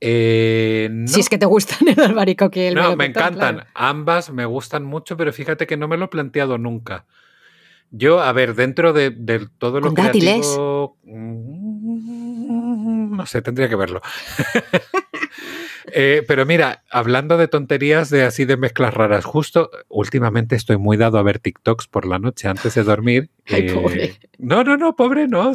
Eh, 0.00 0.90
Si 1.06 1.20
es 1.20 1.28
que 1.28 1.38
te 1.38 1.46
gustan 1.46 1.88
el 1.88 2.00
albaricoque 2.00 2.64
y 2.64 2.66
el 2.66 2.74
No, 2.74 2.96
me 2.96 3.06
encantan. 3.06 3.64
Ambas 3.74 4.30
me 4.30 4.44
gustan 4.44 4.84
mucho, 4.84 5.16
pero 5.16 5.32
fíjate 5.32 5.66
que 5.66 5.76
no 5.76 5.86
me 5.86 5.96
lo 5.96 6.06
he 6.06 6.08
planteado 6.08 6.58
nunca. 6.58 7.06
Yo, 7.90 8.20
a 8.20 8.32
ver, 8.32 8.54
dentro 8.54 8.92
de, 8.92 9.10
todo 9.58 9.80
lo 9.80 9.94
que. 9.94 10.02
Mm, 11.04 13.16
no 13.16 13.26
sé, 13.26 13.40
tendría 13.40 13.68
que 13.68 13.76
verlo. 13.76 14.02
Eh, 15.92 16.24
pero 16.26 16.46
mira, 16.46 16.84
hablando 16.90 17.36
de 17.36 17.48
tonterías 17.48 18.10
de 18.10 18.24
así 18.24 18.44
de 18.44 18.56
mezclas 18.56 18.94
raras, 18.94 19.24
justo 19.24 19.70
últimamente 19.88 20.56
estoy 20.56 20.76
muy 20.76 20.96
dado 20.96 21.18
a 21.18 21.22
ver 21.22 21.38
TikToks 21.38 21.88
por 21.88 22.06
la 22.06 22.18
noche 22.18 22.48
antes 22.48 22.74
de 22.74 22.82
dormir. 22.82 23.30
Ay, 23.46 23.70
pobre. 23.72 24.18
No, 24.38 24.62
no, 24.62 24.76
no, 24.76 24.94
pobre, 24.94 25.26
no. 25.26 25.52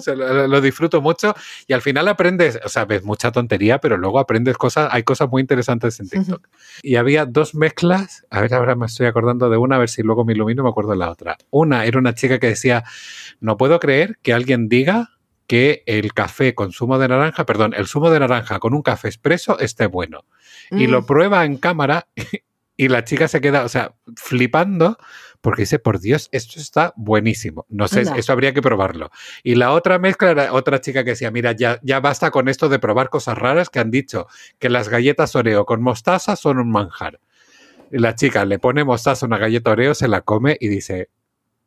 lo, 0.48 0.62
disfruto 0.62 1.02
mucho 1.02 1.36
y 1.68 1.74
al 1.74 1.82
final 1.82 2.08
aprendes, 2.08 2.60
o 2.64 2.70
sea, 2.70 2.86
ves 2.86 3.04
mucha 3.04 3.32
tontería, 3.32 3.80
pero 3.80 3.98
luego 3.98 4.20
aprendes 4.20 4.58
cosas, 4.58 4.90
hay 4.92 5.04
cosas 5.04 5.30
muy 5.30 5.42
interesantes 5.42 6.00
en 6.00 6.10
TikTok. 6.10 6.48
Y 6.82 6.96
había 6.96 7.26
dos 7.26 7.56
mezclas, 7.56 8.26
a 8.30 8.42
ver, 8.42 8.54
ahora 8.54 8.76
me 8.76 8.88
estoy 8.88 9.06
acordando 9.06 9.50
de 9.50 9.58
una, 9.58 9.76
a 9.76 9.80
ver 9.80 9.90
si 9.90 10.02
luego 10.02 10.26
me 10.26 10.34
ilumino, 10.34 10.64
me 10.64 10.70
acuerdo 10.70 10.92
de 10.92 10.98
la 10.98 11.12
otra. 11.12 11.38
Una 11.52 11.86
era 11.86 12.00
una 12.00 12.14
chica 12.16 12.40
que 12.40 12.48
decía, 12.48 12.84
no 13.40 13.58
puedo 13.58 13.80
creer 13.80 14.18
que 14.22 14.34
alguien 14.34 14.70
diga 14.70 15.13
que 15.48 15.84
el 15.86 16.14
café 16.14 16.56
con 16.56 16.72
zumo 16.72 16.98
de 17.00 17.08
naranja, 17.08 17.46
perdón, 17.46 17.74
el 17.76 17.88
zumo 17.88 18.10
de 18.10 18.20
naranja 18.20 18.60
con 18.60 18.74
un 18.74 18.82
café 18.82 19.08
expreso 19.08 19.60
esté 19.60 19.88
bueno. 19.88 20.26
Y 20.72 20.88
lo 20.88 21.02
mm. 21.02 21.06
prueba 21.06 21.46
en 21.46 21.58
cámara 21.58 22.08
y 22.78 22.88
la 22.88 23.04
chica 23.04 23.28
se 23.28 23.42
queda, 23.42 23.64
o 23.64 23.70
sea, 23.70 23.96
flipando 24.16 24.98
porque 25.44 25.64
dice, 25.64 25.78
por 25.78 26.00
Dios, 26.00 26.30
esto 26.32 26.58
está 26.58 26.94
buenísimo. 26.96 27.66
No 27.68 27.90
sé, 27.90 28.06
eso 28.16 28.32
habría 28.32 28.54
que 28.54 28.62
probarlo. 28.62 29.12
Y 29.44 29.56
la 29.56 29.74
otra 29.74 30.00
mezcla 30.00 30.32
era 30.32 30.54
otra 30.54 30.80
chica 30.80 31.04
que 31.04 31.10
decía, 31.10 31.32
mira, 31.32 31.52
ya, 31.52 31.82
ya 31.84 32.00
basta 32.00 32.32
con 32.32 32.48
esto 32.48 32.70
de 32.70 32.80
probar 32.80 33.10
cosas 33.10 33.38
raras 33.38 33.70
que 33.70 33.80
han 33.80 33.92
dicho 33.92 34.28
que 34.58 34.70
las 34.70 34.88
galletas 34.88 35.36
Oreo 35.36 35.66
con 35.66 35.82
mostaza 35.82 36.38
son 36.38 36.60
un 36.60 36.72
manjar. 36.72 37.20
Y 37.92 37.98
la 37.98 38.16
chica 38.16 38.46
le 38.46 38.58
pone 38.58 38.86
mostaza 38.86 39.26
a 39.26 39.28
una 39.28 39.38
galleta 39.38 39.72
Oreo, 39.72 39.94
se 39.94 40.08
la 40.08 40.22
come 40.22 40.56
y 40.62 40.70
dice, 40.70 41.10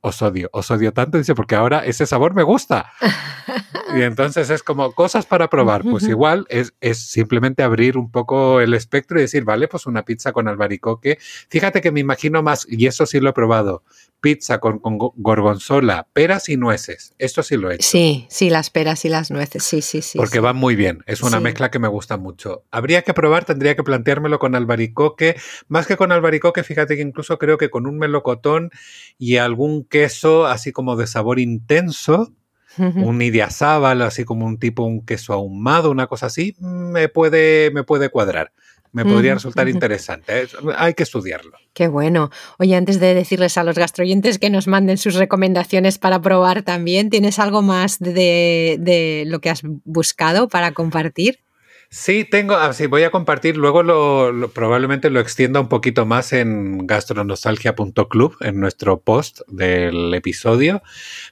os 0.03 0.23
odio, 0.23 0.49
os 0.53 0.71
odio 0.71 0.93
tanto, 0.93 1.19
dice, 1.19 1.35
porque 1.35 1.55
ahora 1.55 1.85
ese 1.87 2.07
sabor 2.07 2.35
me 2.35 2.43
gusta. 2.43 2.91
y 3.95 4.02
entonces 4.02 4.50
es 4.50 4.62
como 4.62 4.93
cosas 4.93 5.26
para 5.26 5.49
probar. 5.49 5.83
Pues 5.83 6.09
igual 6.09 6.47
es, 6.49 6.75
es, 6.81 6.99
simplemente 6.99 7.62
abrir 7.62 7.97
un 7.97 8.11
poco 8.11 8.61
el 8.61 8.75
espectro 8.75 9.19
y 9.19 9.23
decir, 9.23 9.45
vale, 9.45 9.69
pues 9.69 9.87
una 9.87 10.05
pizza 10.05 10.33
con 10.33 10.49
albaricoque. 10.49 11.19
Fíjate 11.49 11.81
que 11.81 11.93
me 11.93 12.00
imagino 12.00 12.43
más, 12.43 12.66
y 12.69 12.87
eso 12.87 13.07
sí 13.07 13.21
lo 13.21 13.31
he 13.31 13.33
probado, 13.33 13.83
pizza 14.21 14.59
con, 14.59 14.81
gorgonzola, 14.83 16.09
peras 16.12 16.49
y 16.49 16.57
nueces. 16.57 17.14
Esto 17.19 17.43
sí 17.43 17.57
lo 17.57 17.71
he 17.71 17.76
hecho. 17.76 17.88
Sí, 17.88 18.26
sí, 18.28 18.50
las 18.50 18.71
peras 18.71 19.05
y 19.05 19.09
las 19.09 19.31
nueces, 19.31 19.62
sí, 19.62 19.83
sí, 19.83 20.02
sí. 20.02 20.19
Porque 20.19 20.40
van 20.40 20.57
muy 20.57 20.75
bien, 20.76 21.02
es 21.07 21.23
una 21.23 21.40
mezcla 21.40 21.71
que 21.71 21.78
me 21.78 21.88
gusta 21.88 22.16
mucho. 22.16 22.64
Habría 22.71 23.02
que 23.02 23.14
probar, 23.14 23.45
tendría 23.45 23.76
que 23.76 23.83
planteármelo 23.83 24.38
con 24.38 24.55
albaricoque. 24.55 25.37
Más 25.69 25.87
que 25.87 25.97
con 25.97 26.12
albaricoque, 26.12 26.64
fíjate 26.64 26.97
que 26.97 27.02
incluso 27.02 27.38
creo 27.38 27.59
que 27.59 27.71
con 27.71 27.87
un 27.87 27.99
melocotón 27.99 28.71
y 29.19 29.37
algún 29.37 29.85
queso 29.85 30.47
así 30.47 30.73
como 30.73 30.97
de 30.97 31.07
sabor 31.07 31.38
intenso, 31.38 32.33
un 32.78 33.23
idiazábal, 33.23 34.02
así 34.02 34.25
como 34.25 34.47
un 34.47 34.59
tipo 34.59 34.85
un 34.85 35.04
queso 35.04 35.33
ahumado, 35.33 35.90
una 35.90 36.06
cosa 36.06 36.26
así, 36.26 36.56
me 36.61 37.09
puede, 37.09 37.71
me 37.73 37.85
puede 37.85 38.09
cuadrar 38.09 38.52
me 38.97 39.04
podría 39.04 39.35
resultar 39.35 39.68
interesante. 39.68 40.47
Hay 40.76 40.95
que 40.95 41.02
estudiarlo. 41.02 41.52
Qué 41.75 41.87
bueno. 41.87 42.30
Oye, 42.59 42.75
antes 42.75 42.99
de 42.99 43.12
decirles 43.12 43.59
a 43.59 43.62
los 43.62 43.76
gastroyentes 43.76 44.38
que 44.38 44.49
nos 44.49 44.66
manden 44.68 44.97
sus 44.97 45.14
recomendaciones 45.16 45.99
para 45.99 46.21
probar 46.21 46.62
también, 46.62 47.11
¿tienes 47.11 47.38
algo 47.38 47.61
más 47.61 47.99
de, 47.99 49.25
lo 49.26 49.40
que 49.40 49.50
has 49.50 49.61
buscado 49.85 50.49
para 50.49 50.73
compartir? 50.73 51.40
Sí, 51.88 52.25
tengo, 52.25 52.57
así 52.57 52.85
ah, 52.85 52.88
voy 52.88 53.05
a 53.05 53.11
compartir, 53.11 53.57
luego 53.57 53.83
lo, 53.83 54.50
probablemente 54.50 55.09
lo 55.09 55.21
extienda 55.21 55.61
un 55.61 55.69
poquito 55.69 56.05
más 56.05 56.33
en 56.33 56.87
gastronostalgia.club, 56.87 58.37
en 58.40 58.61
nuestro 58.61 59.00
post 59.00 59.40
del 59.47 60.12
episodio, 60.14 60.83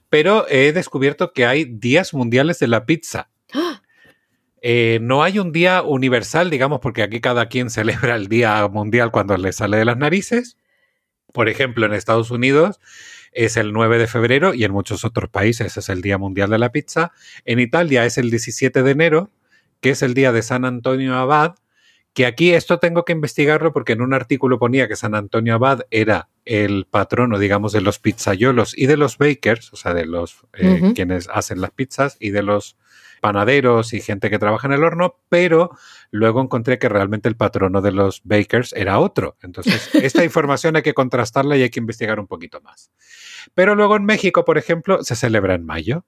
pero 0.08 0.46
he 0.48 0.72
descubierto 0.72 1.32
que 1.32 1.44
hay 1.46 1.64
días 1.64 2.14
mundiales 2.14 2.60
de 2.60 2.68
la 2.68 2.86
pizza. 2.86 3.30
¡Ah! 3.52 3.82
Eh, 4.66 4.98
no 5.02 5.22
hay 5.22 5.38
un 5.38 5.52
día 5.52 5.82
universal, 5.82 6.48
digamos, 6.48 6.80
porque 6.80 7.02
aquí 7.02 7.20
cada 7.20 7.48
quien 7.48 7.68
celebra 7.68 8.14
el 8.14 8.28
Día 8.28 8.66
Mundial 8.68 9.10
cuando 9.10 9.36
le 9.36 9.52
sale 9.52 9.76
de 9.76 9.84
las 9.84 9.98
narices. 9.98 10.56
Por 11.34 11.50
ejemplo, 11.50 11.84
en 11.84 11.92
Estados 11.92 12.30
Unidos 12.30 12.80
es 13.32 13.58
el 13.58 13.74
9 13.74 13.98
de 13.98 14.06
febrero 14.06 14.54
y 14.54 14.64
en 14.64 14.72
muchos 14.72 15.04
otros 15.04 15.28
países 15.28 15.76
es 15.76 15.88
el 15.90 16.00
Día 16.00 16.16
Mundial 16.16 16.48
de 16.48 16.58
la 16.58 16.72
Pizza. 16.72 17.12
En 17.44 17.60
Italia 17.60 18.06
es 18.06 18.16
el 18.16 18.30
17 18.30 18.82
de 18.82 18.90
enero, 18.90 19.30
que 19.84 19.90
es 19.90 20.00
el 20.00 20.14
Día 20.14 20.32
de 20.32 20.40
San 20.40 20.64
Antonio 20.64 21.14
Abad, 21.14 21.56
que 22.14 22.24
aquí 22.24 22.54
esto 22.54 22.78
tengo 22.78 23.04
que 23.04 23.12
investigarlo 23.12 23.74
porque 23.74 23.92
en 23.92 24.00
un 24.00 24.14
artículo 24.14 24.58
ponía 24.58 24.88
que 24.88 24.96
San 24.96 25.14
Antonio 25.14 25.56
Abad 25.56 25.82
era 25.90 26.30
el 26.46 26.86
patrono, 26.86 27.38
digamos, 27.38 27.72
de 27.72 27.82
los 27.82 27.98
pizzayolos 27.98 28.72
y 28.78 28.86
de 28.86 28.96
los 28.96 29.18
bakers, 29.18 29.74
o 29.74 29.76
sea, 29.76 29.92
de 29.92 30.06
los 30.06 30.38
eh, 30.54 30.92
quienes 30.94 31.28
hacen 31.28 31.60
las 31.60 31.70
pizzas 31.72 32.16
y 32.18 32.30
de 32.30 32.42
los 32.42 32.78
panaderos 33.20 33.92
y 33.92 34.00
gente 34.00 34.30
que 34.30 34.38
trabaja 34.38 34.68
en 34.68 34.72
el 34.72 34.84
horno, 34.84 35.18
pero 35.28 35.76
luego 36.10 36.40
encontré 36.40 36.78
que 36.78 36.88
realmente 36.88 37.28
el 37.28 37.36
patrono 37.36 37.82
de 37.82 37.92
los 37.92 38.22
bakers 38.24 38.72
era 38.72 38.98
otro. 39.00 39.36
Entonces, 39.42 39.90
esta 40.02 40.24
información 40.24 40.76
hay 40.76 40.82
que 40.82 40.94
contrastarla 40.94 41.58
y 41.58 41.62
hay 41.62 41.68
que 41.68 41.80
investigar 41.80 42.18
un 42.18 42.26
poquito 42.26 42.62
más. 42.62 42.90
Pero 43.52 43.74
luego 43.74 43.96
en 43.96 44.06
México, 44.06 44.46
por 44.46 44.56
ejemplo, 44.56 45.04
se 45.04 45.14
celebra 45.14 45.54
en 45.54 45.66
mayo. 45.66 46.06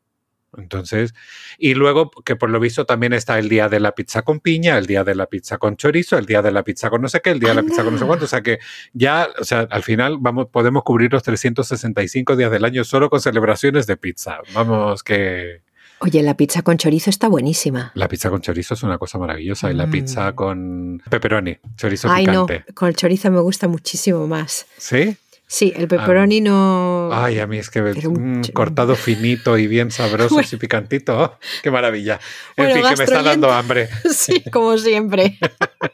Entonces, 0.56 1.14
y 1.58 1.74
luego 1.74 2.10
que 2.24 2.36
por 2.36 2.50
lo 2.50 2.60
visto 2.60 2.86
también 2.86 3.12
está 3.12 3.38
el 3.38 3.48
día 3.48 3.68
de 3.68 3.80
la 3.80 3.92
pizza 3.92 4.22
con 4.22 4.40
piña, 4.40 4.78
el 4.78 4.86
día 4.86 5.04
de 5.04 5.14
la 5.14 5.26
pizza 5.26 5.58
con 5.58 5.76
chorizo, 5.76 6.16
el 6.16 6.26
día 6.26 6.42
de 6.42 6.50
la 6.50 6.62
pizza 6.62 6.88
con 6.88 7.02
no 7.02 7.08
sé 7.08 7.20
qué, 7.20 7.30
el 7.30 7.40
día 7.40 7.50
de 7.50 7.56
la 7.56 7.62
pizza 7.62 7.84
con 7.84 7.92
no 7.92 7.98
sé 7.98 8.06
cuánto. 8.06 8.24
O 8.24 8.28
sea 8.28 8.42
que 8.42 8.58
ya, 8.92 9.28
o 9.38 9.44
sea, 9.44 9.66
al 9.70 9.82
final 9.82 10.16
vamos, 10.18 10.46
podemos 10.50 10.82
cubrir 10.82 11.12
los 11.12 11.22
365 11.22 12.36
días 12.36 12.50
del 12.50 12.64
año 12.64 12.84
solo 12.84 13.10
con 13.10 13.20
celebraciones 13.20 13.86
de 13.86 13.96
pizza. 13.96 14.38
Vamos 14.54 15.02
que 15.02 15.66
Oye, 15.98 16.22
la 16.22 16.36
pizza 16.36 16.62
con 16.62 16.76
chorizo 16.76 17.08
está 17.08 17.28
buenísima. 17.28 17.90
La 17.94 18.06
pizza 18.06 18.28
con 18.28 18.42
chorizo 18.42 18.74
es 18.74 18.82
una 18.82 18.98
cosa 18.98 19.18
maravillosa. 19.18 19.70
Y 19.70 19.74
la 19.74 19.86
pizza 19.86 20.30
mm. 20.30 20.34
con 20.34 21.02
pepperoni, 21.08 21.56
chorizo 21.76 22.10
Ay, 22.10 22.26
picante. 22.26 22.64
no, 22.68 22.74
con 22.74 22.88
el 22.88 22.96
chorizo 22.96 23.30
me 23.30 23.40
gusta 23.40 23.66
muchísimo 23.66 24.26
más. 24.26 24.66
¿Sí? 24.76 25.16
Sí, 25.48 25.72
el 25.76 25.86
pepperoni 25.86 26.40
no. 26.40 27.08
Ay, 27.12 27.38
a 27.38 27.46
mí 27.46 27.56
es 27.58 27.70
que 27.70 27.80
un... 27.80 28.42
cortado 28.52 28.96
finito 28.96 29.56
y 29.56 29.68
bien 29.68 29.92
sabroso 29.92 30.40
y 30.40 30.56
picantito. 30.56 31.20
¡oh! 31.20 31.38
¡Qué 31.62 31.70
maravilla! 31.70 32.18
En 32.56 32.72
fin, 32.72 32.82
que 32.82 32.96
me 32.96 33.04
está 33.04 33.22
dando 33.22 33.52
hambre. 33.52 33.88
Sí, 34.16 34.42
como 34.50 34.76
siempre. 34.76 35.38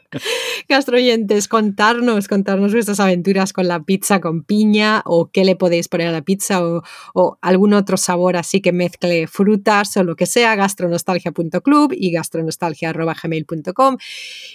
Gastroyentes, 0.69 1.47
contarnos, 1.47 2.27
contarnos 2.27 2.73
vuestras 2.73 2.99
aventuras 2.99 3.53
con 3.53 3.67
la 3.67 3.83
pizza 3.83 4.21
con 4.21 4.43
piña 4.43 5.03
o 5.05 5.29
qué 5.31 5.45
le 5.45 5.55
podéis 5.55 5.87
poner 5.87 6.07
a 6.07 6.11
la 6.11 6.21
pizza 6.21 6.65
o, 6.65 6.83
o 7.13 7.37
algún 7.41 7.73
otro 7.73 7.97
sabor 7.97 8.37
así 8.37 8.61
que 8.61 8.71
mezcle 8.71 9.27
frutas 9.27 9.95
o 9.97 10.03
lo 10.03 10.15
que 10.15 10.25
sea. 10.25 10.55
Gastronostalgia.club 10.55 11.93
y 11.95 12.11
gastronostalgia.gmail.com. 12.11 13.97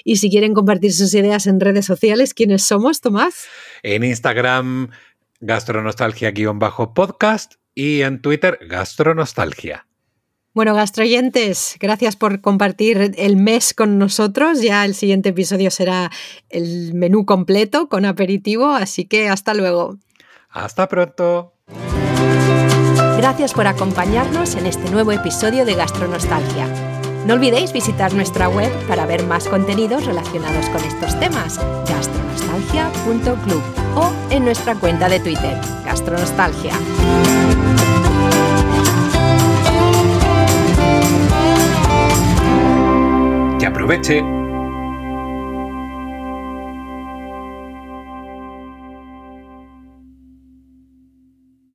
Y 0.02 0.16
si 0.16 0.28
quieren 0.30 0.54
compartir 0.54 0.92
sus 0.92 1.14
ideas 1.14 1.46
en 1.46 1.60
redes 1.60 1.86
sociales, 1.86 2.34
¿quiénes 2.34 2.64
somos, 2.64 3.00
Tomás? 3.00 3.46
En 3.82 4.02
Instagram 4.02 4.88
gastronostalgia-podcast 5.40 7.54
y 7.74 8.02
en 8.02 8.20
Twitter 8.20 8.58
gastronostalgia. 8.68 9.86
Bueno, 10.54 10.74
gastroyentes, 10.74 11.76
gracias 11.78 12.16
por 12.16 12.40
compartir 12.40 13.12
el 13.16 13.36
mes 13.36 13.74
con 13.74 13.98
nosotros. 13.98 14.60
Ya 14.60 14.84
el 14.84 14.94
siguiente 14.94 15.28
episodio 15.28 15.70
será 15.70 16.10
el 16.48 16.94
menú 16.94 17.26
completo 17.26 17.88
con 17.88 18.04
aperitivo, 18.04 18.70
así 18.70 19.04
que 19.04 19.28
hasta 19.28 19.54
luego. 19.54 19.98
Hasta 20.50 20.88
pronto. 20.88 21.52
Gracias 23.16 23.52
por 23.52 23.66
acompañarnos 23.66 24.56
en 24.56 24.66
este 24.66 24.90
nuevo 24.90 25.12
episodio 25.12 25.64
de 25.64 25.74
Gastronostalgia. 25.74 26.66
No 27.26 27.34
olvidéis 27.34 27.72
visitar 27.72 28.14
nuestra 28.14 28.48
web 28.48 28.72
para 28.88 29.06
ver 29.06 29.24
más 29.24 29.46
contenidos 29.46 30.06
relacionados 30.06 30.68
con 30.70 30.82
estos 30.82 31.18
temas, 31.20 31.60
gastronostalgia.club 32.48 33.62
o 33.96 34.12
en 34.30 34.44
nuestra 34.44 34.74
cuenta 34.74 35.08
de 35.08 35.20
Twitter, 35.20 35.60
Gastronostalgia. 35.84 36.72
Que 43.58 43.66
aproveche 43.66 44.37